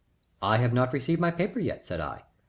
"I 0.41 0.57
have 0.57 0.73
not 0.73 0.93
received 0.93 1.21
my 1.21 1.29
paper 1.29 1.59
yet," 1.59 1.85
said 1.85 1.99
I. 2.01 2.23